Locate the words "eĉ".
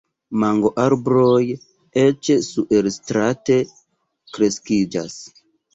2.05-2.31